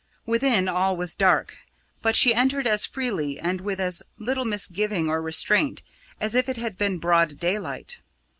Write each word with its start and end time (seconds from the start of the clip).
Within 0.25 0.67
all 0.67 0.97
was 0.97 1.13
dark; 1.13 1.57
but 2.01 2.15
she 2.15 2.33
entered 2.33 2.65
as 2.65 2.87
freely 2.87 3.39
and 3.39 3.61
with 3.61 3.79
as 3.79 4.01
little 4.17 4.45
misgiving 4.45 5.07
or 5.07 5.21
restraint 5.21 5.83
as 6.19 6.33
if 6.33 6.49
it 6.49 6.57
had 6.57 6.75
been 6.75 6.97
broad 6.97 7.39
daylight. 7.39 7.99